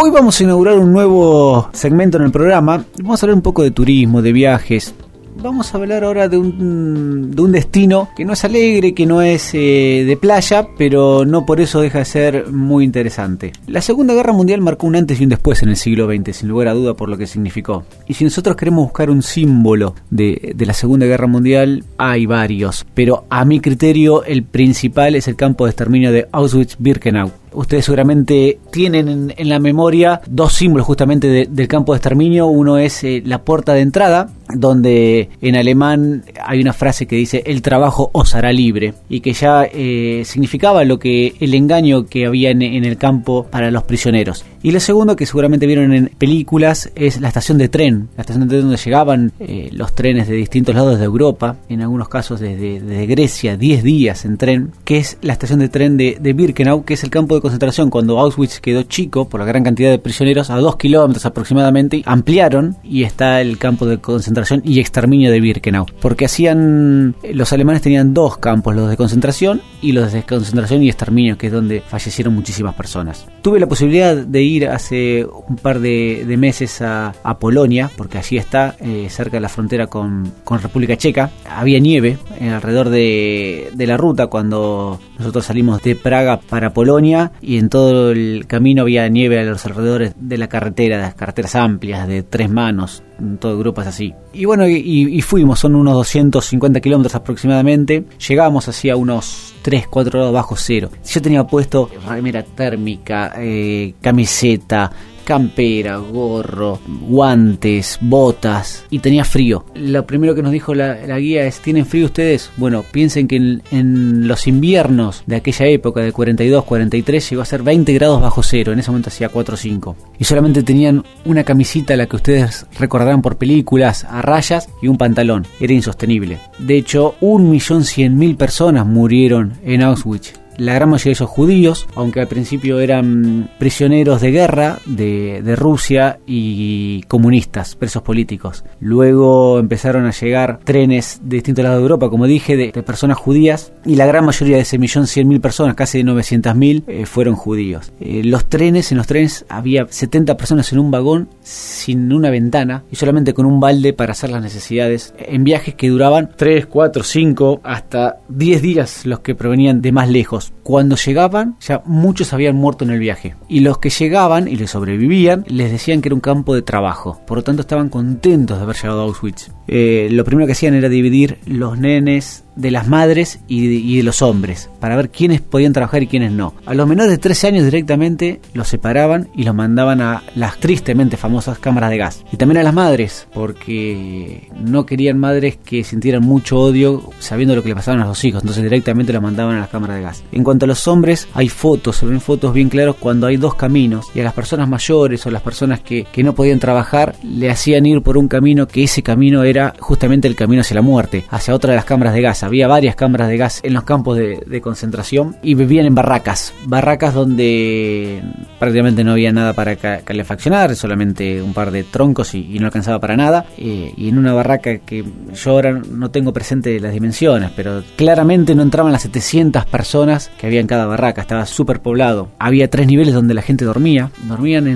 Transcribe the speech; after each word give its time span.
Hoy 0.00 0.10
vamos 0.10 0.40
a 0.40 0.44
inaugurar 0.44 0.78
un 0.78 0.92
nuevo 0.92 1.70
segmento 1.72 2.18
en 2.18 2.22
el 2.22 2.30
programa. 2.30 2.84
Vamos 3.02 3.20
a 3.20 3.26
hablar 3.26 3.34
un 3.34 3.42
poco 3.42 3.64
de 3.64 3.72
turismo, 3.72 4.22
de 4.22 4.32
viajes, 4.32 4.94
Vamos 5.40 5.72
a 5.72 5.78
hablar 5.78 6.02
ahora 6.02 6.28
de 6.28 6.36
un, 6.36 7.30
de 7.30 7.40
un 7.40 7.52
destino 7.52 8.08
que 8.16 8.24
no 8.24 8.32
es 8.32 8.44
alegre, 8.44 8.92
que 8.92 9.06
no 9.06 9.22
es 9.22 9.54
eh, 9.54 10.02
de 10.04 10.16
playa, 10.16 10.66
pero 10.76 11.24
no 11.24 11.46
por 11.46 11.60
eso 11.60 11.80
deja 11.80 12.00
de 12.00 12.04
ser 12.04 12.50
muy 12.50 12.84
interesante. 12.84 13.52
La 13.68 13.80
Segunda 13.80 14.14
Guerra 14.14 14.32
Mundial 14.32 14.60
marcó 14.60 14.88
un 14.88 14.96
antes 14.96 15.20
y 15.20 15.22
un 15.22 15.28
después 15.28 15.62
en 15.62 15.68
el 15.68 15.76
siglo 15.76 16.12
XX, 16.12 16.36
sin 16.36 16.48
lugar 16.48 16.66
a 16.66 16.74
duda 16.74 16.94
por 16.94 17.08
lo 17.08 17.16
que 17.16 17.28
significó. 17.28 17.84
Y 18.08 18.14
si 18.14 18.24
nosotros 18.24 18.56
queremos 18.56 18.86
buscar 18.86 19.10
un 19.10 19.22
símbolo 19.22 19.94
de, 20.10 20.54
de 20.56 20.66
la 20.66 20.74
Segunda 20.74 21.06
Guerra 21.06 21.28
Mundial, 21.28 21.84
hay 21.98 22.26
varios, 22.26 22.84
pero 22.94 23.24
a 23.30 23.44
mi 23.44 23.60
criterio 23.60 24.24
el 24.24 24.42
principal 24.42 25.14
es 25.14 25.28
el 25.28 25.36
campo 25.36 25.66
de 25.66 25.70
exterminio 25.70 26.10
de 26.10 26.28
Auschwitz-Birkenau 26.32 27.30
ustedes 27.52 27.84
seguramente 27.84 28.58
tienen 28.70 29.32
en, 29.36 29.48
la 29.48 29.58
memoria 29.58 30.20
dos 30.26 30.54
símbolos 30.54 30.86
justamente 30.86 31.46
del 31.48 31.68
campo 31.68 31.92
de 31.92 31.98
exterminio. 31.98 32.46
Uno 32.46 32.78
es 32.78 33.04
eh, 33.04 33.22
la 33.24 33.42
puerta 33.42 33.74
de 33.74 33.80
entrada, 33.80 34.30
donde 34.54 35.28
en 35.40 35.56
alemán 35.56 36.24
hay 36.44 36.60
una 36.60 36.72
frase 36.72 37.06
que 37.06 37.16
dice 37.16 37.42
el 37.46 37.62
trabajo 37.62 38.10
os 38.12 38.34
hará 38.34 38.52
libre 38.52 38.94
y 39.08 39.20
que 39.20 39.32
ya 39.32 39.64
eh, 39.64 40.22
significaba 40.24 40.84
lo 40.84 40.98
que 40.98 41.34
el 41.40 41.54
engaño 41.54 42.06
que 42.06 42.26
había 42.26 42.50
en, 42.50 42.62
el 42.62 42.96
campo 42.96 43.46
para 43.50 43.70
los 43.70 43.82
prisioneros. 43.84 44.44
Y 44.62 44.72
lo 44.72 44.80
segundo 44.80 45.14
que 45.14 45.26
seguramente 45.26 45.66
vieron 45.66 45.92
en 45.92 46.10
películas 46.18 46.90
es 46.94 47.20
la 47.20 47.28
estación 47.28 47.58
de 47.58 47.68
tren, 47.68 48.08
la 48.16 48.22
estación 48.22 48.44
de 48.44 48.48
tren 48.48 48.62
donde 48.62 48.76
llegaban 48.76 49.32
eh, 49.38 49.70
los 49.72 49.94
trenes 49.94 50.26
de 50.26 50.34
distintos 50.34 50.74
lados 50.74 50.98
de 50.98 51.04
Europa, 51.04 51.56
en 51.68 51.82
algunos 51.82 52.08
casos 52.08 52.40
desde, 52.40 53.06
Grecia, 53.06 53.56
10 53.56 53.82
días 53.82 54.24
en 54.24 54.36
tren, 54.36 54.72
que 54.84 54.98
es 54.98 55.18
la 55.22 55.32
estación 55.32 55.60
de 55.60 55.68
tren 55.68 55.96
de, 55.96 56.18
de 56.20 56.32
Birkenau, 56.32 56.84
que 56.84 56.94
es 56.94 57.04
el 57.04 57.10
campo 57.10 57.34
de 57.34 57.40
concentración 57.40 57.88
cuando 57.90 58.18
Auschwitz 58.18 58.60
quedó 58.60 58.82
chico 58.82 59.28
por 59.28 59.40
la 59.40 59.46
gran 59.46 59.62
cantidad 59.62 59.90
de 59.90 59.98
prisioneros, 59.98 60.50
a 60.50 60.56
dos 60.56 60.76
kilómetros 60.76 61.24
aproximadamente, 61.24 62.02
ampliaron 62.04 62.76
y 62.82 63.04
está 63.04 63.40
el 63.40 63.58
campo 63.58 63.86
de 63.86 63.98
concentración 63.98 64.62
y 64.64 64.80
exterminio 64.80 65.30
de 65.30 65.40
Birkenau. 65.40 65.86
Porque 66.00 66.24
hacían, 66.24 67.14
los 67.32 67.52
alemanes 67.52 67.82
tenían 67.82 68.12
dos 68.12 68.38
campos, 68.38 68.74
los 68.74 68.90
de 68.90 68.96
concentración 68.96 69.62
y 69.80 69.92
los 69.92 70.12
de 70.12 70.24
concentración 70.24 70.82
y 70.82 70.88
exterminio, 70.88 71.38
que 71.38 71.46
es 71.46 71.52
donde 71.52 71.80
fallecieron 71.80 72.34
muchísimas 72.34 72.74
personas. 72.74 73.26
Tuve 73.42 73.60
la 73.60 73.68
posibilidad 73.68 74.16
de 74.16 74.42
ir 74.42 74.47
hace 74.68 75.24
un 75.24 75.56
par 75.56 75.80
de, 75.80 76.24
meses 76.38 76.80
a, 76.82 77.12
Polonia, 77.38 77.90
porque 77.96 78.18
allí 78.18 78.36
está, 78.36 78.74
eh, 78.80 79.06
cerca 79.10 79.36
de 79.36 79.40
la 79.40 79.48
frontera 79.48 79.86
con, 79.86 80.32
con 80.44 80.60
República 80.60 80.96
Checa. 80.96 81.30
Había 81.48 81.78
nieve 81.78 82.18
alrededor 82.40 82.88
de, 82.88 83.70
la 83.76 83.96
ruta 83.96 84.26
cuando 84.26 84.98
nosotros 85.18 85.46
salimos 85.46 85.82
de 85.82 85.94
Praga 85.94 86.40
para 86.40 86.72
Polonia 86.72 87.32
y 87.40 87.58
en 87.58 87.68
todo 87.68 88.10
el 88.10 88.46
camino 88.46 88.82
había 88.82 89.08
nieve 89.08 89.40
a 89.40 89.44
los 89.44 89.64
alrededores 89.66 90.14
de 90.16 90.38
la 90.38 90.48
carretera, 90.48 90.96
de 90.96 91.02
las 91.02 91.14
carreteras 91.14 91.54
amplias 91.54 92.06
de 92.06 92.22
tres 92.22 92.50
manos, 92.50 93.02
todo 93.40 93.58
grupo 93.58 93.82
es 93.82 93.88
así. 93.88 94.14
Y 94.32 94.44
bueno, 94.44 94.66
y, 94.68 95.20
fuimos, 95.22 95.60
son 95.60 95.74
unos 95.74 95.94
250 95.94 96.80
kilómetros 96.80 97.14
aproximadamente, 97.14 98.04
llegamos 98.26 98.68
hacia 98.68 98.96
unos 98.96 99.54
3, 99.68 99.86
4 99.86 100.18
grados 100.18 100.32
bajo 100.32 100.56
cero. 100.56 100.88
Yo 101.04 101.20
tenía 101.20 101.44
puesto 101.44 101.90
remera 102.06 102.42
térmica, 102.42 103.34
eh, 103.36 103.92
camiseta, 104.00 104.90
campera, 105.28 105.98
gorro, 105.98 106.80
guantes, 106.86 107.98
botas 108.00 108.86
y 108.88 109.00
tenía 109.00 109.26
frío. 109.26 109.66
Lo 109.74 110.06
primero 110.06 110.34
que 110.34 110.42
nos 110.42 110.52
dijo 110.52 110.74
la, 110.74 111.18
guía 111.18 111.44
es, 111.44 111.60
¿tienen 111.60 111.84
frío 111.84 112.06
ustedes? 112.06 112.50
Bueno, 112.56 112.82
piensen 112.82 113.28
que 113.28 113.36
en, 113.36 114.26
los 114.26 114.46
inviernos 114.46 115.24
de 115.26 115.36
aquella 115.36 115.66
época, 115.66 116.00
de 116.00 116.12
42, 116.12 116.64
43, 116.64 117.28
llegó 117.28 117.42
a 117.42 117.44
ser 117.44 117.62
20 117.62 117.92
grados 117.92 118.22
bajo 118.22 118.42
cero, 118.42 118.72
en 118.72 118.78
ese 118.78 118.90
momento 118.90 119.10
hacía 119.10 119.28
4 119.28 119.52
o 119.52 119.58
5. 119.58 119.96
Y 120.18 120.24
solamente 120.24 120.62
tenían 120.62 121.04
una 121.26 121.44
camisita, 121.44 121.94
la 121.94 122.06
que 122.06 122.16
ustedes 122.16 122.64
recordarán 122.78 123.20
por 123.20 123.36
películas, 123.36 124.04
a 124.04 124.22
rayas 124.22 124.70
y 124.80 124.88
un 124.88 124.96
pantalón. 124.96 125.46
Era 125.60 125.74
insostenible. 125.74 126.38
De 126.58 126.78
hecho, 126.78 127.16
1.100.000 127.20 128.34
personas 128.38 128.86
murieron 128.86 129.58
en 129.62 129.82
Auschwitz 129.82 130.47
la 130.58 130.74
gran 130.74 130.90
mayoría 130.90 131.10
de 131.10 131.16
ellos 131.16 131.30
judíos, 131.30 131.86
aunque 131.94 132.20
al 132.20 132.28
principio 132.28 132.80
eran 132.80 133.48
prisioneros 133.58 134.20
de 134.20 134.30
guerra 134.30 134.78
de, 134.86 135.54
Rusia 135.56 136.20
y 136.26 137.02
comunistas, 137.08 137.74
presos 137.74 138.02
políticos. 138.02 138.64
Luego 138.80 139.58
empezaron 139.58 140.06
a 140.06 140.12
llegar 140.12 140.60
trenes 140.62 141.20
de 141.22 141.36
distintos 141.36 141.62
lados 141.62 141.78
de 141.78 141.82
Europa, 141.82 142.10
como 142.10 142.26
dije, 142.26 142.56
de, 142.56 142.72
personas 142.82 143.18
judías, 143.18 143.72
y 143.84 143.96
la 143.96 144.06
gran 144.06 144.24
mayoría 144.24 144.56
de 144.56 144.62
ese 144.62 144.78
millón 144.78 145.06
cien 145.06 145.28
mil 145.28 145.40
personas, 145.40 145.74
casi 145.74 146.04
900 146.04 146.54
mil, 146.54 146.84
eh, 146.86 147.06
fueron 147.06 147.34
judíos. 147.34 147.92
Eh, 148.00 148.22
los 148.24 148.48
trenes, 148.48 148.92
en 148.92 148.98
los 148.98 149.06
trenes 149.06 149.46
había 149.48 149.86
70 149.88 150.36
personas 150.36 150.72
en 150.72 150.78
un 150.78 150.90
vagón 150.90 151.28
sin 151.42 152.12
una 152.12 152.30
ventana 152.30 152.84
y 152.90 152.96
solamente 152.96 153.34
con 153.34 153.46
un 153.46 153.60
balde 153.60 153.92
para 153.92 154.12
hacer 154.12 154.30
las 154.30 154.42
necesidades, 154.42 155.14
en 155.18 155.44
viajes 155.44 155.74
que 155.74 155.88
duraban 155.88 156.30
3, 156.36 156.66
4, 156.66 157.02
5, 157.02 157.60
hasta 157.62 158.20
10 158.28 158.62
días 158.62 159.06
los 159.06 159.20
que 159.20 159.34
provenían 159.34 159.82
de 159.82 159.92
más 159.92 160.08
lejos 160.08 160.47
cuando 160.62 160.96
llegaban, 160.96 161.56
ya 161.60 161.82
muchos 161.86 162.32
habían 162.32 162.56
muerto 162.56 162.84
en 162.84 162.90
el 162.90 162.98
viaje. 162.98 163.34
Y 163.48 163.60
los 163.60 163.78
que 163.78 163.90
llegaban 163.90 164.48
y 164.48 164.56
les 164.56 164.70
sobrevivían, 164.70 165.44
les 165.48 165.72
decían 165.72 166.02
que 166.02 166.08
era 166.08 166.14
un 166.14 166.20
campo 166.20 166.54
de 166.54 166.62
trabajo. 166.62 167.20
Por 167.26 167.38
lo 167.38 167.44
tanto, 167.44 167.62
estaban 167.62 167.88
contentos 167.88 168.58
de 168.58 168.64
haber 168.64 168.76
llegado 168.76 169.00
a 169.00 169.04
Auschwitz. 169.04 169.50
Eh, 169.66 170.08
lo 170.10 170.24
primero 170.24 170.46
que 170.46 170.52
hacían 170.52 170.74
era 170.74 170.88
dividir 170.88 171.38
los 171.46 171.78
nenes 171.78 172.44
de 172.58 172.72
las 172.72 172.88
madres 172.88 173.38
y 173.46 173.96
de, 173.96 174.02
los 174.02 174.20
hombres, 174.20 174.68
para 174.80 174.96
ver 174.96 175.10
quiénes 175.10 175.40
podían 175.40 175.72
trabajar 175.72 176.02
y 176.02 176.08
quiénes 176.08 176.32
no. 176.32 176.54
A 176.66 176.74
los 176.74 176.88
menores 176.88 177.12
de 177.12 177.18
13 177.18 177.46
años 177.46 177.64
directamente 177.64 178.40
los 178.52 178.68
separaban 178.68 179.28
y 179.34 179.44
los 179.44 179.54
mandaban 179.54 180.00
a 180.00 180.24
las 180.34 180.58
tristemente 180.58 181.16
famosas 181.16 181.58
cámaras 181.58 181.90
de 181.90 181.98
gas. 181.98 182.24
Y 182.32 182.36
también 182.36 182.58
a 182.58 182.62
las 182.64 182.74
madres, 182.74 183.28
porque 183.32 184.48
no 184.60 184.86
querían 184.86 185.18
madres 185.18 185.56
que 185.64 185.84
sintieran 185.84 186.22
mucho 186.22 186.58
odio 186.58 187.10
sabiendo 187.20 187.54
lo 187.54 187.62
que 187.62 187.68
le 187.68 187.76
pasaban 187.76 188.00
a 188.00 188.06
los 188.06 188.24
hijos, 188.24 188.42
entonces 188.42 188.64
directamente 188.64 189.12
los 189.12 189.22
mandaban 189.22 189.56
a 189.56 189.60
las 189.60 189.68
cámaras 189.68 189.96
de 189.96 190.02
gas. 190.02 190.24
En 190.32 190.42
cuanto 190.42 190.64
a 190.64 190.68
los 190.68 190.88
hombres, 190.88 191.28
hay 191.34 191.48
fotos, 191.48 191.96
se 191.96 192.06
ven 192.06 192.20
fotos 192.20 192.52
bien 192.52 192.68
claros 192.68 192.96
cuando 192.96 193.28
hay 193.28 193.36
dos 193.36 193.54
caminos 193.54 194.06
y 194.14 194.20
a 194.20 194.24
las 194.24 194.32
personas 194.32 194.68
mayores 194.68 195.24
o 195.26 195.30
las 195.30 195.42
personas 195.42 195.80
que, 195.80 196.04
que 196.10 196.24
no 196.24 196.34
podían 196.34 196.58
trabajar 196.58 197.14
le 197.22 197.50
hacían 197.50 197.86
ir 197.86 198.02
por 198.02 198.18
un 198.18 198.26
camino 198.26 198.66
que 198.66 198.82
ese 198.82 199.04
camino 199.04 199.44
era 199.44 199.74
justamente 199.78 200.26
el 200.26 200.34
camino 200.34 200.62
hacia 200.62 200.74
la 200.74 200.82
muerte, 200.82 201.24
hacia 201.30 201.54
otra 201.54 201.70
de 201.70 201.76
las 201.76 201.84
cámaras 201.84 202.14
de 202.14 202.22
gas 202.22 202.42
había 202.48 202.68
varias 202.68 202.96
cámaras 202.96 203.28
de 203.28 203.36
gas 203.36 203.60
en 203.62 203.74
los 203.74 203.84
campos 203.84 204.16
de, 204.16 204.60
concentración 204.60 205.36
y 205.40 205.54
vivían 205.54 205.86
en 205.86 205.94
barracas, 205.94 206.52
barracas 206.64 207.14
donde 207.14 208.20
prácticamente 208.58 209.04
no 209.04 209.12
había 209.12 209.32
nada 209.32 209.52
para 209.52 209.76
calefaccionar, 209.76 210.74
solamente 210.74 211.40
un 211.40 211.54
par 211.54 211.70
de 211.70 211.84
troncos 211.84 212.34
y, 212.34 212.58
no 212.58 212.66
alcanzaba 212.66 212.98
para 212.98 213.16
nada. 213.16 213.46
Eh, 213.56 213.94
y 213.96 214.08
en 214.08 214.18
una 214.18 214.32
barraca 214.32 214.78
que 214.78 215.04
yo 215.32 215.50
ahora 215.52 215.72
no 215.72 216.10
tengo 216.10 216.32
presente 216.32 216.80
las 216.80 216.92
dimensiones, 216.92 217.52
pero 217.54 217.84
claramente 217.94 218.56
no 218.56 218.62
entraban 218.62 218.90
las 218.90 219.02
700 219.02 219.64
personas 219.66 220.30
que 220.38 220.48
había 220.48 220.60
en 220.60 220.66
cada 220.66 220.86
barraca, 220.86 221.20
estaba 221.20 221.46
súper 221.46 221.80
poblado. 221.80 222.30
Había 222.40 222.68
tres 222.68 222.88
niveles 222.88 223.14
donde 223.14 223.34
la 223.34 223.42
gente 223.42 223.64
dormía, 223.64 224.10
dormían 224.24 224.66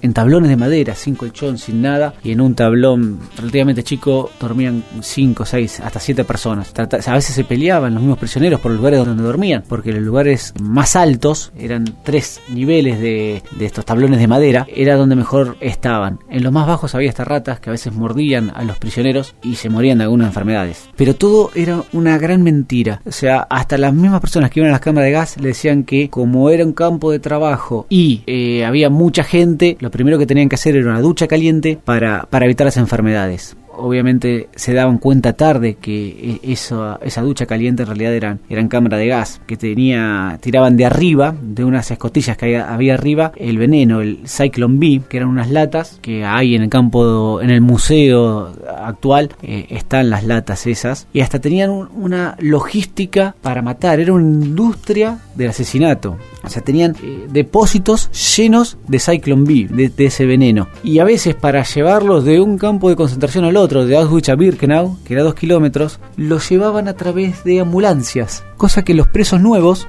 en 0.00 0.12
tablones 0.12 0.50
de 0.50 0.56
madera, 0.56 0.96
sin 0.96 1.14
colchón, 1.14 1.56
sin 1.56 1.82
nada, 1.82 2.14
y 2.24 2.32
en 2.32 2.40
un 2.40 2.56
tablón 2.56 3.20
relativamente 3.36 3.84
chico 3.84 4.30
dormían 4.40 4.82
5, 5.00 5.44
6, 5.44 5.80
hasta 5.80 6.00
7 6.00 6.24
personas 6.24 6.72
a 7.10 7.14
veces 7.14 7.34
se 7.34 7.42
peleaban 7.42 7.94
los 7.94 8.02
mismos 8.02 8.18
prisioneros 8.18 8.60
por 8.60 8.70
los 8.70 8.78
lugares 8.78 9.04
donde 9.04 9.24
dormían, 9.24 9.64
porque 9.68 9.92
los 9.92 10.02
lugares 10.02 10.54
más 10.62 10.94
altos, 10.94 11.52
eran 11.58 11.84
tres 12.04 12.40
niveles 12.48 13.00
de, 13.00 13.42
estos 13.58 13.84
tablones 13.84 14.20
de 14.20 14.28
madera, 14.28 14.66
era 14.72 14.94
donde 14.94 15.16
mejor 15.16 15.56
estaban. 15.60 16.20
En 16.30 16.44
los 16.44 16.52
más 16.52 16.68
bajos 16.68 16.94
había 16.94 17.08
estas 17.08 17.26
ratas 17.26 17.58
que 17.58 17.68
a 17.68 17.72
veces 17.72 17.92
mordían 17.92 18.52
a 18.54 18.62
los 18.62 18.78
prisioneros 18.78 19.34
y 19.42 19.56
se 19.56 19.68
morían 19.68 19.98
de 19.98 20.04
algunas 20.04 20.28
enfermedades. 20.28 20.88
Pero 20.96 21.16
todo 21.16 21.50
era 21.56 21.82
una 21.92 22.16
gran 22.16 22.42
mentira. 22.42 23.02
O 23.04 23.12
sea, 23.12 23.40
hasta 23.50 23.76
las 23.76 23.92
mismas 23.92 24.20
personas 24.20 24.50
que 24.50 24.60
iban 24.60 24.70
a 24.70 24.74
las 24.74 24.80
cámaras 24.80 25.06
de 25.06 25.12
gas 25.12 25.36
le 25.40 25.48
decían 25.48 25.82
que 25.82 26.10
como 26.10 26.48
era 26.50 26.64
un 26.64 26.72
campo 26.72 27.10
de 27.10 27.18
trabajo 27.18 27.86
y 27.88 28.22
eh, 28.26 28.64
había 28.64 28.88
mucha 28.88 29.24
gente, 29.24 29.76
lo 29.80 29.90
primero 29.90 30.16
que 30.16 30.26
tenían 30.26 30.48
que 30.48 30.54
hacer 30.54 30.76
era 30.76 30.90
una 30.90 31.00
ducha 31.00 31.26
caliente 31.26 31.76
para, 31.84 32.28
para 32.30 32.44
evitar 32.44 32.66
las 32.66 32.76
enfermedades 32.76 33.56
obviamente 33.80 34.48
se 34.54 34.74
daban 34.74 34.98
cuenta 34.98 35.32
tarde 35.32 35.74
que 35.80 36.40
e, 36.42 36.52
esa, 36.52 36.98
esa 37.02 37.22
ducha 37.22 37.46
caliente 37.46 37.82
en 37.82 37.88
realidad 37.88 38.14
eran, 38.14 38.40
eran 38.48 38.68
cámara 38.68 38.96
de 38.96 39.06
gas, 39.06 39.40
que 39.46 39.56
tenía, 39.56 40.38
tiraban 40.40 40.76
de 40.76 40.86
arriba, 40.86 41.34
de 41.40 41.64
unas 41.64 41.90
escotillas 41.90 42.36
que 42.36 42.58
había, 42.58 42.94
arriba, 42.94 43.32
el 43.36 43.58
veneno, 43.58 44.00
el 44.00 44.20
Cyclone 44.26 44.78
B, 44.78 45.02
que 45.08 45.16
eran 45.18 45.28
unas 45.28 45.50
latas 45.50 45.98
que 46.02 46.24
hay 46.24 46.54
en 46.54 46.62
el 46.62 46.68
campo, 46.68 47.40
en 47.40 47.50
el 47.50 47.60
museo 47.60 48.52
actual, 48.68 49.30
eh, 49.42 49.66
están 49.70 50.10
las 50.10 50.24
latas 50.24 50.66
esas, 50.66 51.06
y 51.12 51.20
hasta 51.20 51.40
tenían 51.40 51.70
una 51.70 52.36
logística 52.38 53.34
para 53.42 53.62
matar, 53.62 54.00
era 54.00 54.12
una 54.12 54.24
industria 54.24 55.18
del 55.34 55.50
asesinato. 55.50 56.16
O 56.42 56.48
sea, 56.48 56.62
tenían 56.62 56.96
eh, 57.02 57.26
depósitos 57.30 58.10
llenos 58.36 58.78
de 58.88 58.98
Cyclone 58.98 59.44
B, 59.44 59.90
de, 59.96 60.06
ese 60.06 60.24
veneno. 60.24 60.68
Y 60.82 60.98
a 60.98 61.04
veces 61.04 61.34
para 61.34 61.62
llevarlos 61.62 62.24
de 62.24 62.40
un 62.40 62.56
campo 62.56 62.88
de 62.88 62.96
concentración 62.96 63.44
al 63.44 63.56
otro, 63.56 63.69
de 63.70 63.96
Auschwitz 63.96 64.28
a 64.28 64.34
Birkenau, 64.34 64.98
que 65.04 65.14
era 65.14 65.22
dos 65.22 65.34
kilómetros, 65.34 66.00
los 66.16 66.48
llevaban 66.48 66.88
a 66.88 66.94
través 66.94 67.44
de 67.44 67.60
ambulancias. 67.60 68.44
Cosa 68.56 68.82
que 68.82 68.94
los 68.94 69.06
presos 69.06 69.40
nuevos 69.40 69.86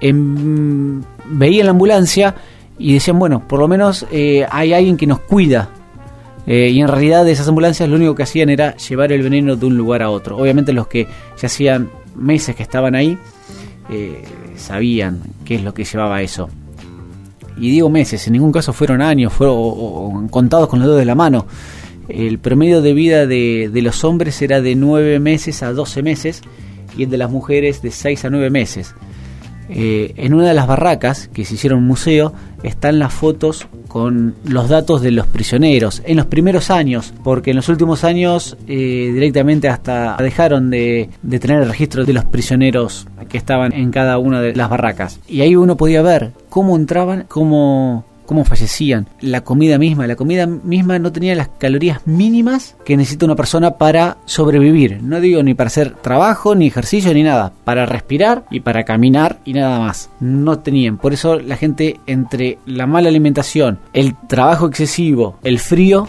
veían 0.00 1.66
la 1.66 1.70
ambulancia 1.70 2.34
y 2.78 2.94
decían, 2.94 3.18
bueno, 3.18 3.46
por 3.46 3.60
lo 3.60 3.68
menos 3.68 4.06
eh, 4.10 4.44
hay 4.50 4.72
alguien 4.72 4.96
que 4.96 5.06
nos 5.06 5.20
cuida. 5.20 5.70
Eh, 6.46 6.70
y 6.70 6.80
en 6.80 6.88
realidad 6.88 7.28
esas 7.28 7.46
ambulancias 7.46 7.88
lo 7.88 7.94
único 7.94 8.16
que 8.16 8.24
hacían 8.24 8.50
era 8.50 8.76
llevar 8.76 9.12
el 9.12 9.22
veneno 9.22 9.54
de 9.54 9.66
un 9.66 9.76
lugar 9.76 10.02
a 10.02 10.10
otro. 10.10 10.36
Obviamente 10.36 10.72
los 10.72 10.88
que 10.88 11.06
ya 11.40 11.46
hacían 11.46 11.88
meses 12.16 12.56
que 12.56 12.64
estaban 12.64 12.96
ahí 12.96 13.16
eh, 13.88 14.24
sabían 14.56 15.20
qué 15.44 15.54
es 15.54 15.62
lo 15.62 15.72
que 15.72 15.84
llevaba 15.84 16.20
eso. 16.22 16.50
Y 17.56 17.70
digo 17.70 17.88
meses, 17.88 18.26
en 18.26 18.32
ningún 18.32 18.50
caso 18.50 18.72
fueron 18.72 19.00
años, 19.00 19.32
fueron 19.32 20.26
contados 20.28 20.68
con 20.68 20.80
los 20.80 20.88
dedos 20.88 20.98
de 20.98 21.04
la 21.04 21.14
mano. 21.14 21.46
El 22.08 22.38
promedio 22.38 22.82
de 22.82 22.92
vida 22.92 23.26
de, 23.26 23.70
de 23.72 23.82
los 23.82 24.04
hombres 24.04 24.40
era 24.42 24.60
de 24.60 24.74
9 24.74 25.20
meses 25.20 25.62
a 25.62 25.72
12 25.72 26.02
meses 26.02 26.42
y 26.96 27.04
el 27.04 27.10
de 27.10 27.18
las 27.18 27.30
mujeres 27.30 27.82
de 27.82 27.90
6 27.90 28.24
a 28.24 28.30
9 28.30 28.50
meses. 28.50 28.94
Eh, 29.74 30.12
en 30.16 30.34
una 30.34 30.48
de 30.48 30.54
las 30.54 30.66
barracas 30.66 31.28
que 31.32 31.44
se 31.44 31.54
hicieron 31.54 31.82
museo 31.84 32.34
están 32.62 32.98
las 32.98 33.14
fotos 33.14 33.66
con 33.88 34.34
los 34.44 34.68
datos 34.68 35.00
de 35.00 35.10
los 35.10 35.26
prisioneros 35.26 36.02
en 36.04 36.18
los 36.18 36.26
primeros 36.26 36.70
años, 36.70 37.14
porque 37.24 37.50
en 37.50 37.56
los 37.56 37.68
últimos 37.68 38.04
años 38.04 38.56
eh, 38.66 39.10
directamente 39.14 39.68
hasta 39.68 40.16
dejaron 40.18 40.68
de, 40.68 41.08
de, 41.22 41.38
tener 41.38 41.62
el 41.62 41.68
registro 41.68 42.04
de 42.04 42.12
los 42.12 42.24
prisioneros 42.24 43.06
que 43.28 43.38
estaban 43.38 43.72
en 43.72 43.90
cada 43.90 44.18
una 44.18 44.42
de 44.42 44.54
las 44.54 44.68
barracas. 44.68 45.20
Y 45.26 45.40
ahí 45.40 45.56
uno 45.56 45.76
podía 45.76 46.02
ver 46.02 46.32
cómo 46.50 46.76
entraban, 46.76 47.24
cómo 47.28 48.04
cómo 48.26 48.44
fallecían. 48.44 49.06
La 49.20 49.42
comida 49.42 49.78
misma, 49.78 50.06
la 50.06 50.16
comida 50.16 50.46
misma 50.46 50.98
no 50.98 51.12
tenía 51.12 51.34
las 51.34 51.48
calorías 51.58 52.06
mínimas 52.06 52.76
que 52.84 52.96
necesita 52.96 53.26
una 53.26 53.36
persona 53.36 53.72
para 53.72 54.18
sobrevivir. 54.24 55.02
No 55.02 55.20
digo 55.20 55.42
ni 55.42 55.54
para 55.54 55.68
hacer 55.68 55.94
trabajo, 55.94 56.54
ni 56.54 56.66
ejercicio, 56.66 57.12
ni 57.14 57.22
nada. 57.22 57.52
Para 57.64 57.86
respirar 57.86 58.44
y 58.50 58.60
para 58.60 58.84
caminar 58.84 59.38
y 59.44 59.54
nada 59.54 59.78
más. 59.78 60.10
No 60.20 60.58
tenían. 60.58 60.98
Por 60.98 61.12
eso 61.12 61.38
la 61.38 61.56
gente 61.56 62.00
entre 62.06 62.58
la 62.66 62.86
mala 62.86 63.08
alimentación, 63.08 63.78
el 63.92 64.14
trabajo 64.28 64.66
excesivo, 64.66 65.38
el 65.42 65.58
frío, 65.58 66.08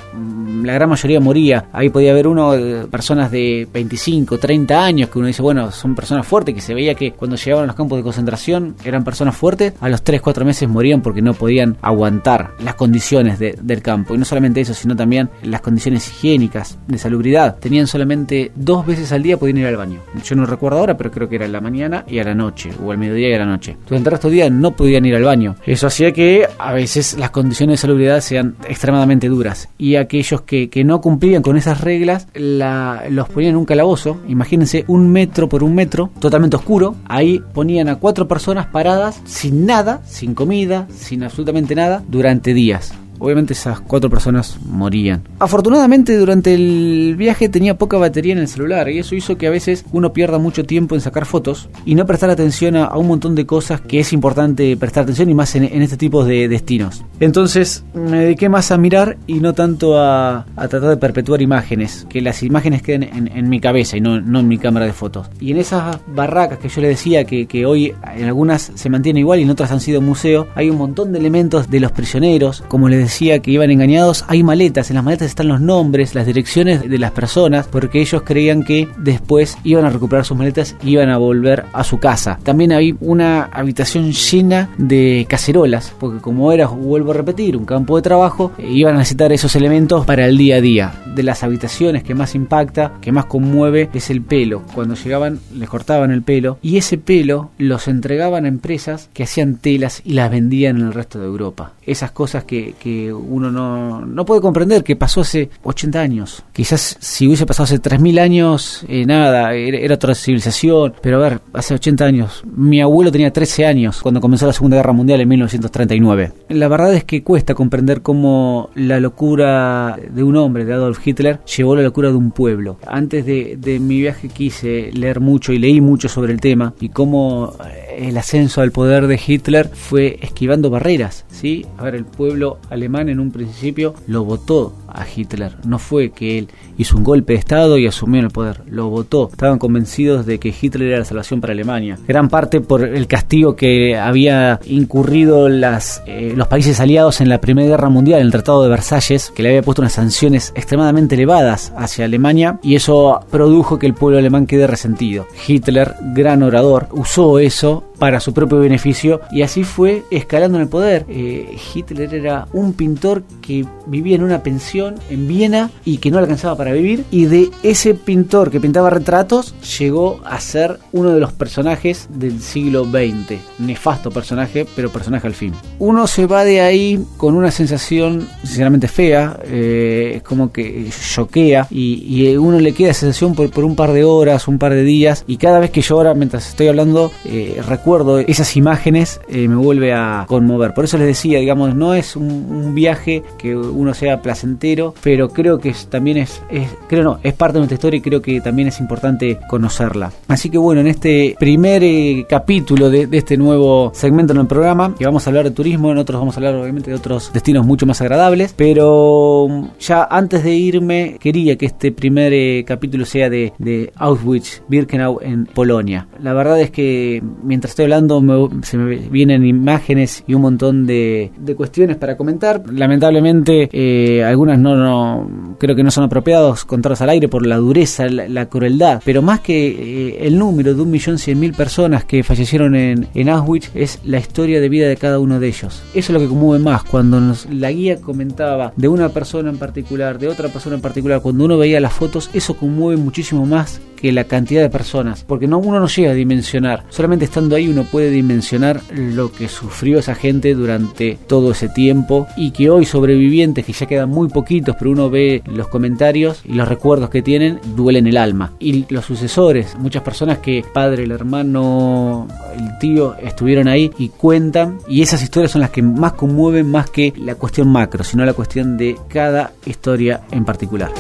la 0.66 0.74
gran 0.74 0.90
mayoría 0.90 1.20
moría. 1.20 1.66
Ahí 1.72 1.90
podía 1.90 2.12
haber 2.12 2.28
uno, 2.28 2.54
eh, 2.56 2.88
personas 2.90 3.32
de 3.32 3.68
25, 3.72 4.38
30 4.38 4.84
años, 4.84 5.10
que 5.10 5.20
uno 5.20 5.28
dice, 5.28 5.42
bueno, 5.42 5.72
son 5.72 5.96
personas 5.96 6.26
fuertes, 6.26 6.56
que 6.56 6.62
se 6.62 6.74
veía 6.74 6.96
que 6.96 7.12
cuando 7.12 7.36
llegaban 7.36 7.64
a 7.66 7.68
los 7.68 7.76
campos 7.76 7.98
de 7.98 8.04
concentración 8.04 8.76
eran 8.84 9.04
personas 9.04 9.36
fuertes. 9.36 9.74
A 9.80 9.90
los 9.90 10.04
3, 10.04 10.22
4 10.22 10.46
meses 10.46 10.68
morían 10.70 11.02
porque 11.02 11.22
no 11.22 11.34
podían 11.34 11.78
aguantar 11.82 12.52
las 12.64 12.76
condiciones 12.76 13.40
del 13.40 13.82
campo. 13.82 14.16
Y 14.16 14.18
no 14.18 14.26
solamente 14.26 14.62
eso, 14.62 14.74
sino 14.74 14.96
también 14.96 15.30
las 15.44 15.62
condiciones 15.62 16.08
higiénicas, 16.08 16.78
de 16.88 16.98
salubridad. 16.98 17.58
Tenían 17.60 17.88
solamente 17.88 18.52
dos 18.56 18.86
veces 18.86 19.12
al 19.12 19.24
día 19.24 19.38
podían 19.38 19.58
ir 19.58 19.68
al 19.68 19.78
baño. 19.78 20.00
Yo 20.24 20.36
no 20.36 20.46
recuerdo 20.46 20.80
ahora, 20.80 20.98
pero 20.98 21.12
creo 21.12 21.30
que 21.30 21.36
era 21.36 21.46
en 21.46 21.52
la 21.52 21.62
mañana 21.62 22.06
y 22.08 22.20
a 22.20 22.24
la 22.24 22.36
noche, 22.36 22.72
o 22.84 22.92
al 22.92 22.98
mediodía 22.98 23.30
y 23.30 23.34
a 23.34 23.40
la 23.40 23.46
noche. 23.46 23.78
Durante 23.88 24.10
el 24.10 24.12
resto 24.12 24.28
del 24.28 24.36
día 24.36 24.50
no 24.50 24.76
podían 24.76 25.06
ir 25.06 25.16
al 25.16 25.24
baño. 25.24 25.56
Eso 25.66 25.88
hacía 25.88 26.12
que 26.12 26.48
a 26.58 26.74
veces 26.74 27.18
las 27.18 27.32
condiciones 27.32 27.74
de 27.74 27.82
salubridad 27.82 28.22
sean 28.22 28.56
extremadamente 28.68 29.28
duras. 29.28 29.70
Y 29.78 29.96
aquellos 29.96 30.42
que, 30.42 30.53
no 30.86 31.02
cumplían 31.02 31.42
con 31.42 31.58
esas 31.58 31.82
reglas, 31.82 32.28
los 32.34 33.30
ponían 33.30 33.52
en 33.52 33.58
un 33.58 33.66
calabozo. 33.66 34.18
Imagínense 34.28 34.86
un 34.88 35.12
metro 35.12 35.50
por 35.50 35.64
un 35.64 35.76
metro, 35.76 36.12
totalmente 36.20 36.56
oscuro. 36.56 36.96
Ahí 37.06 37.42
ponían 37.54 37.90
a 37.90 37.98
cuatro 37.98 38.28
personas 38.28 38.68
paradas, 38.68 39.22
sin 39.26 39.66
nada, 39.66 40.02
sin 40.06 40.34
comida, 40.34 40.88
sin 40.94 41.24
absolutamente 41.24 41.76
nada 41.76 42.04
durante 42.08 42.54
días 42.54 42.94
obviamente 43.20 43.54
esas 43.54 43.80
cuatro 43.80 44.10
personas 44.10 44.58
morían. 44.66 45.24
Afortunadamente 45.40 46.18
durante 46.18 46.54
el 46.54 47.16
viaje 47.18 47.50
tenía 47.50 47.78
poca 47.78 47.98
batería 47.98 48.34
en 48.34 48.40
el 48.40 48.48
celular 48.48 48.90
y 48.90 49.00
eso 49.00 49.16
hizo 49.16 49.38
que 49.38 49.48
a 49.48 49.52
veces 49.52 49.86
uno 49.92 50.14
pierda 50.14 50.38
mucho 50.38 50.66
tiempo 50.66 50.96
en 50.96 51.02
sacar 51.02 51.26
fotos 51.26 51.70
y 51.86 51.96
no 51.96 52.06
prestar 52.06 52.30
atención 52.30 52.76
a, 52.76 52.96
un 52.98 53.08
montón 53.08 53.36
de 53.36 53.46
cosas 53.46 53.82
que 53.82 54.00
es 54.00 54.14
importante 54.14 54.76
prestar 54.78 55.04
atención 55.04 55.30
y 55.30 55.34
más 55.34 55.56
en, 55.56 55.64
este 55.82 55.98
tipo 55.98 56.24
de 56.24 56.48
destinos. 56.48 57.04
Entonces 57.20 57.84
me 57.94 58.20
dediqué 58.20 58.50
más 58.50 58.72
a 58.72 58.78
mirar 58.78 59.18
y 59.28 59.36
no 59.36 59.54
tanto 59.54 60.00
a, 60.00 60.46
tratar 60.56 60.90
de 60.90 60.98
perpetuar 60.98 61.42
imágenes, 61.42 62.06
que 62.10 62.22
las 62.22 62.44
imágenes 62.44 62.82
queden 62.82 63.04
en, 63.04 63.50
mi 63.50 63.60
cabeza 63.60 63.98
y 63.98 64.02
no, 64.02 64.16
en 64.18 64.48
mi 64.48 64.58
cámara 64.58 64.86
de 64.86 64.94
fotos. 64.94 65.28
Y 65.40 65.52
en 65.52 65.58
esas 65.58 66.00
barracas 66.08 66.60
que 66.60 66.70
yo 66.70 66.82
le 66.82 66.88
decía 66.90 67.26
que, 67.26 67.66
hoy 67.66 67.94
en 68.16 68.26
algunas 68.26 68.72
se 68.76 68.90
mantiene 68.90 69.20
igual 69.20 69.40
y 69.40 69.44
en 69.44 69.50
otras 69.50 69.72
han 69.72 69.80
sido 69.80 70.02
museo, 70.02 70.48
hay 70.56 70.70
un 70.70 70.78
montón 70.78 71.12
de 71.12 71.20
elementos 71.20 71.70
de 71.70 71.80
los 71.80 71.92
prisioneros, 71.92 72.64
como 72.68 72.90
les 72.90 73.00
decía 73.04 73.40
que 73.40 73.52
iban 73.52 73.72
engañados, 73.72 74.26
hay 74.28 74.44
maletas, 74.44 74.90
en 74.90 74.96
las 74.96 75.04
maletas 75.04 75.28
están 75.28 75.48
los 75.48 75.62
nombres, 75.62 76.16
las 76.16 76.26
direcciones 76.26 76.90
de 76.90 76.98
las 77.00 77.12
personas, 77.12 77.68
porque 77.68 78.02
ellos 78.02 78.24
creían 78.24 78.64
que 78.64 78.88
después 78.98 79.58
iban 79.64 79.86
a 79.86 79.90
recuperar 79.90 80.26
sus 80.26 80.38
maletas 80.38 80.76
y 80.84 80.92
iban 80.92 81.10
a 81.10 81.18
volver 81.18 81.66
a 81.74 81.84
su 81.84 82.00
casa. 82.00 82.40
También 82.44 82.72
hay 82.72 82.96
una 83.00 83.44
habitación 83.44 84.12
llena 84.12 84.70
de 84.78 85.26
cacerolas, 85.30 85.94
porque 86.00 86.20
como 86.20 86.52
era, 86.52 86.68
vuelvo 86.68 87.12
a 87.12 87.16
repetir, 87.16 87.56
un 87.58 87.66
campo 87.66 87.96
de 87.96 88.02
trabajo, 88.02 88.52
eh, 88.58 88.70
iban 88.70 88.96
a 88.96 89.00
necesitar 89.00 89.32
esos 89.32 89.56
elementos 89.56 90.06
para 90.06 90.26
el 90.26 90.38
día 90.38 90.58
a 90.58 90.62
día. 90.62 90.94
De 91.16 91.24
las 91.24 91.44
habitaciones 91.44 92.04
que 92.04 92.16
más 92.16 92.36
impacta, 92.36 92.94
que 93.02 93.12
más 93.12 93.26
conmueve, 93.26 93.90
es 93.94 94.10
el 94.10 94.22
pelo. 94.22 94.64
Cuando 94.74 94.96
llegaban, 94.96 95.40
les 95.54 95.70
cortaban 95.70 96.12
el 96.12 96.24
pelo 96.24 96.58
y 96.62 96.78
ese 96.78 96.98
pelo 96.98 97.52
los 97.58 97.88
entregaban 97.88 98.46
a 98.46 98.48
empresas 98.48 99.10
que 99.14 99.24
hacían 99.24 99.58
telas 99.58 100.02
y 100.04 100.14
las 100.14 100.32
vendían 100.32 100.78
en 100.78 100.88
el 100.88 100.94
resto 100.94 101.20
de 101.20 101.26
Europa. 101.26 101.74
Esas 101.86 102.12
cosas 102.12 102.44
que, 102.44 102.76
que 102.80 103.12
uno 103.12 103.52
no, 103.52 104.06
no 104.06 104.26
puede 104.26 104.42
comprender 104.42 104.84
que 104.84 104.96
pasó 104.96 105.22
hace 105.22 105.50
80 105.64 106.00
años. 106.00 106.44
Quizás 106.54 106.98
si 107.00 107.28
hubiese 107.28 107.46
pasado 107.46 107.66
hace 107.66 107.82
3.000 107.82 108.20
años, 108.20 108.86
eh, 108.88 109.06
nada, 109.06 109.54
era, 109.54 109.94
otra 109.94 110.16
civilización. 110.16 110.94
Pero 111.02 111.18
a 111.18 111.30
ver, 111.30 111.42
hace 111.54 111.74
80 111.74 112.06
años, 112.06 112.44
mi 112.46 112.82
abuelo 112.82 113.12
tenía 113.12 113.32
13 113.32 113.66
años 113.66 114.02
cuando 114.02 114.22
comenzó 114.22 114.48
la 114.48 114.54
Segunda 114.54 114.78
Guerra 114.78 114.94
Mundial 114.94 115.22
en 115.22 115.30
1939. 115.30 116.32
La 116.50 116.68
verdad 116.68 116.94
es 116.94 117.04
que 117.04 117.24
cuesta 117.24 117.56
comprender 117.56 118.02
cómo 118.02 118.70
la 118.76 119.00
locura 119.00 119.98
de 120.10 120.24
un 120.24 120.38
hombre, 120.38 120.66
de 120.66 120.74
Adolf 120.74 121.06
Hitler, 121.06 121.40
llevó 121.46 121.76
la 121.76 121.82
locura 121.82 122.10
de 122.10 122.16
un 122.16 122.32
pueblo. 122.32 122.78
Antes 122.88 123.26
de, 123.26 123.58
de 123.58 123.80
mi 123.80 124.00
viaje 124.00 124.30
quise 124.30 124.92
leer 124.94 125.20
mucho 125.20 125.54
y 125.54 125.60
leí 125.60 125.82
mucho 125.82 126.10
sobre 126.10 126.34
el 126.34 126.40
tema 126.40 126.74
y 126.80 126.90
cómo 126.90 127.54
eh, 127.66 128.08
el 128.08 128.18
ascenso 128.18 128.62
al 128.62 128.72
poder 128.72 129.08
de 129.08 129.20
Hitler 129.26 129.70
fue 129.70 130.20
esquivando 130.22 130.70
barreras, 130.70 131.26
¿sí? 131.30 131.66
A 131.78 131.84
ver, 131.84 131.96
el 131.96 132.06
pueblo 132.06 132.60
alemán 132.70 133.10
en 133.10 133.20
un 133.20 133.32
principio 133.32 133.94
lo 134.08 134.24
votó 134.24 134.74
a 134.94 135.06
Hitler. 135.08 135.58
No 135.66 135.80
fue 135.80 136.12
que 136.12 136.38
él 136.40 136.50
hizo 136.78 136.98
un 136.98 137.04
golpe 137.04 137.34
de 137.34 137.40
Estado 137.40 137.78
y 137.78 137.88
asumió 137.88 138.22
el 138.22 138.30
poder, 138.30 138.62
lo 138.68 138.90
votó. 138.90 139.30
Estaban 139.32 139.60
convencidos 139.60 140.26
de 140.26 140.40
que 140.40 140.54
Hitler 140.60 140.90
era 140.90 141.00
la 141.00 141.06
salvación 141.06 141.42
para 141.42 141.54
Alemania. 141.54 141.98
Gran 142.08 142.30
parte 142.30 142.62
por 142.62 142.84
el 142.84 143.08
castigo 143.08 143.56
que 143.56 143.98
había 143.98 144.60
incurrido 144.66 145.48
eh, 145.48 146.34
los 146.36 146.48
países 146.48 146.80
aliados 146.80 147.22
en 147.22 147.30
la 147.30 147.42
Primera 147.42 147.68
Guerra 147.68 147.90
Mundial, 147.90 148.20
en 148.20 148.28
el 148.28 148.32
Tratado 148.32 148.64
de 148.64 148.70
Versalles, 148.70 149.32
que 149.36 149.44
le 149.44 149.50
había 149.50 149.62
puesto 149.62 149.82
unas 149.82 149.94
sanciones 149.94 150.52
extremadamente 150.56 151.16
elevadas 151.16 151.74
hacia 151.78 152.06
Alemania 152.06 152.60
y 152.62 152.76
eso 152.76 153.20
produjo 153.32 153.80
que 153.80 153.88
el 153.88 153.94
pueblo 153.94 154.20
alemán 154.20 154.48
quede 154.48 154.68
resentido. 154.68 155.26
Hitler, 155.48 155.96
gran 156.14 156.44
orador, 156.44 156.88
usó 156.92 157.40
eso 157.40 157.84
para 158.00 158.20
su 158.20 158.34
propio 158.34 158.60
beneficio 158.60 159.22
y 159.32 159.44
así 159.44 159.64
fue 159.64 160.04
escalando 160.12 160.58
en 160.58 160.64
el 160.64 160.70
poder. 160.70 161.06
Eh, 161.08 161.56
Hitler 161.74 162.14
era 162.14 162.48
un 162.52 162.74
pintor 162.74 163.24
que 163.42 163.66
vivía 163.86 164.16
en 164.16 164.24
una 164.24 164.44
pensión 164.44 164.83
en 165.10 165.28
Viena 165.28 165.70
y 165.86 165.98
que 165.98 166.12
no 166.12 166.18
alcanzaba 166.18 166.58
para 166.58 166.74
vivir 166.74 167.06
y 167.12 167.26
de 167.26 167.50
ese 167.64 167.94
pintor 167.94 168.52
que 168.52 168.60
pintaba 168.60 168.90
retratos 168.90 169.54
llegó 169.80 170.22
a 170.26 170.40
ser 170.40 170.80
uno 170.92 171.12
de 171.12 171.20
los 171.20 171.32
personajes 171.34 172.08
del 172.10 172.42
siglo 172.42 172.86
XX. 172.86 173.40
Nefasto 173.60 174.12
personaje, 174.12 174.66
pero 174.76 174.92
personaje 174.92 175.28
al 175.28 175.34
fin. 175.34 175.54
Uno 175.80 176.08
se 176.08 176.26
va 176.26 176.44
de 176.44 176.62
ahí 176.62 177.04
con 177.18 177.36
una 177.36 177.52
sensación 177.52 178.28
sinceramente 178.44 178.88
fea, 178.88 179.40
eh, 179.46 180.22
como 180.26 180.52
que 180.52 180.88
choquea 181.14 181.68
y, 181.70 182.04
y, 182.08 182.38
uno 182.38 182.60
le 182.60 182.74
queda 182.74 182.92
esa 182.92 183.02
sensación 183.02 183.36
por, 183.36 183.64
un 183.64 183.76
par 183.76 183.94
de 183.94 184.04
horas, 184.04 184.48
un 184.48 184.58
par 184.58 184.74
de 184.74 184.84
días 184.84 185.24
y 185.28 185.38
cada 185.38 185.60
vez 185.60 185.72
que 185.72 185.82
llora 185.82 186.14
mientras 186.14 186.50
estoy 186.50 186.68
hablando 186.68 187.12
eh, 187.26 187.62
recuerdo 187.68 188.20
esas 188.20 188.56
imágenes, 188.58 189.22
eh, 189.28 189.48
me 189.48 189.56
vuelve 189.56 189.94
a 189.94 190.26
conmover. 190.28 190.74
Por 190.74 190.86
eso 190.86 190.98
les 190.98 191.08
decía, 191.08 191.40
digamos, 191.40 191.76
no 191.76 191.94
es 191.94 192.16
un, 192.16 192.74
viaje 192.74 193.24
que 193.38 193.56
uno 193.56 193.94
sea 193.94 194.22
placentero, 194.22 194.73
pero 195.02 195.30
creo 195.30 195.60
que 195.60 195.74
también 195.90 196.18
es, 196.18 196.42
creo 196.88 197.04
no, 197.04 197.20
es 197.24 197.34
parte 197.34 197.54
de 197.54 197.60
nuestra 197.60 197.76
historia 197.76 197.98
y 197.98 198.02
creo 198.02 198.22
que 198.22 198.42
también 198.42 198.68
es 198.68 198.80
importante 198.80 199.40
conocerla. 199.48 200.12
Así 200.28 200.50
que 200.50 200.58
bueno, 200.58 200.82
en 200.82 200.88
este 200.88 201.36
primer 201.40 201.84
eh, 201.84 202.26
capítulo 202.28 202.90
de, 202.90 203.08
este 203.12 203.38
nuevo 203.38 203.92
segmento 203.94 204.34
en 204.34 204.40
el 204.40 204.48
programa, 204.48 204.96
que 204.98 205.06
vamos 205.06 205.26
a 205.26 205.30
hablar 205.30 205.46
de 205.46 205.52
turismo, 205.52 205.92
en 205.92 205.98
otros 205.98 206.20
vamos 206.20 206.36
a 206.36 206.40
hablar 206.40 206.56
obviamente 206.56 206.90
de 206.90 206.96
otros 206.96 207.32
destinos 207.34 207.66
mucho 207.66 207.86
más 207.86 208.02
agradables, 208.02 208.54
pero 208.56 209.48
mm, 209.50 209.66
ya 209.80 210.08
antes 210.10 210.44
de 210.44 210.54
irme, 210.54 211.18
quería 211.20 211.58
que 211.58 211.66
este 211.66 211.92
primer 211.92 212.34
eh, 212.34 212.64
capítulo 212.66 213.06
sea 213.06 213.30
de, 213.30 213.54
Auschwitz, 213.96 214.62
Birkenau 214.68 215.20
en 215.22 215.46
Polonia. 215.46 216.08
La 216.22 216.34
verdad 216.34 216.60
es 216.60 216.72
que 216.72 217.22
mientras 217.44 217.72
estoy 217.72 217.84
hablando 217.84 218.22
se 218.64 218.78
me 218.78 218.96
vienen 218.96 219.46
imágenes 219.46 220.24
y 220.28 220.34
un 220.34 220.42
montón 220.42 220.86
de, 220.86 221.32
cuestiones 221.56 221.98
para 221.98 222.18
comentar. 222.18 222.64
Lamentablemente 222.72 223.70
eh, 223.72 224.24
algunas 224.24 224.58
no, 224.64 224.76
no 224.76 225.56
creo 225.60 225.76
que 225.76 225.84
no 225.84 225.92
son 225.92 226.06
apropiados 226.06 226.66
contarlos 226.66 227.02
al 227.02 227.10
aire 227.10 227.28
por 227.28 227.46
la 227.46 227.58
dureza, 227.58 228.08
la, 228.08 228.48
crueldad, 228.48 229.02
pero 229.06 229.22
más 229.22 229.42
que 229.42 229.68
eh, 229.68 230.28
el 230.28 230.38
número 230.40 230.74
de 230.74 230.82
un 230.82 230.90
millón 230.90 231.20
cien 231.20 231.40
mil 231.40 231.54
personas 231.54 232.06
que 232.06 232.24
fallecieron 232.24 232.76
en, 232.76 233.08
en 233.14 233.30
Auschwitz 233.30 233.72
es 233.76 234.00
la 234.04 234.18
historia 234.18 234.60
de 234.60 234.70
vida 234.70 234.88
de 234.88 234.98
cada 234.98 235.20
uno 235.20 235.40
de 235.40 235.48
ellos. 235.48 235.84
Eso 235.94 235.94
es 235.94 236.10
lo 236.10 236.20
que 236.20 236.28
conmueve 236.28 236.64
más 236.64 236.84
cuando 236.84 237.20
nos, 237.20 237.46
la 237.48 237.72
guía 237.72 238.02
comentaba 238.02 238.74
de 238.76 238.88
una 238.88 239.10
persona 239.10 239.50
en 239.50 239.58
particular, 239.58 240.18
de 240.18 240.28
otra 240.28 240.50
persona 240.50 240.76
en 240.76 240.82
particular, 240.82 241.22
cuando 241.22 241.46
uno 241.46 241.58
veía 241.58 241.80
las 241.80 241.94
fotos, 241.94 242.30
eso 242.34 242.56
conmueve 242.56 243.00
muchísimo 243.02 243.46
más 243.46 243.82
que 244.04 244.12
la 244.12 244.26
cantidad 244.26 244.62
de 244.62 244.70
personas, 244.70 245.24
porque 245.24 245.48
no 245.48 245.60
uno 245.60 245.80
no 245.80 245.88
llega 245.88 246.12
a 246.12 246.14
dimensionar, 246.14 246.84
solamente 246.90 247.24
estando 247.24 247.56
ahí 247.56 247.70
uno 247.70 247.86
puede 247.86 248.10
dimensionar 248.10 248.82
lo 248.92 249.32
que 249.32 249.48
sufrió 249.48 250.00
esa 250.00 250.14
gente 250.14 250.54
durante 250.56 251.18
todo 251.26 251.52
ese 251.52 251.70
tiempo 251.70 252.28
y 252.36 252.52
que 252.52 252.70
hoy 252.70 252.86
sobrevivientes, 252.86 253.66
que 253.66 253.72
ya 253.72 253.86
quedan 253.86 254.10
muy 254.10 254.28
poquitos, 254.28 254.76
pero 254.78 254.92
uno 254.92 255.10
ve 255.10 255.42
los 255.46 255.70
comentarios 255.70 256.42
y 256.44 256.52
los 256.52 256.68
recuerdos 256.68 257.10
que 257.10 257.22
tienen, 257.22 257.62
duelen 257.78 258.06
el 258.06 258.18
alma. 258.18 258.52
Y 258.60 258.86
los 258.94 259.06
sucesores, 259.06 259.78
muchas 259.80 260.04
personas 260.04 260.40
que 260.40 260.66
padre, 260.74 261.04
el 261.04 261.12
hermano, 261.12 262.28
el 262.60 262.78
tío 262.80 263.16
estuvieron 263.16 263.70
ahí 263.70 263.90
y 263.98 264.10
cuentan 264.10 264.80
y 264.86 265.02
esas 265.02 265.24
historias 265.24 265.52
son 265.52 265.62
las 265.62 265.70
que 265.70 265.82
más 265.82 266.12
conmueven 266.12 266.70
más 266.70 266.90
que 266.90 267.14
la 267.16 267.36
cuestión 267.36 267.70
macro, 267.70 268.04
sino 268.04 268.26
la 268.26 268.34
cuestión 268.34 268.76
de 268.76 268.98
cada 269.08 269.54
historia 269.66 270.24
en 270.32 270.44
particular. 270.44 270.92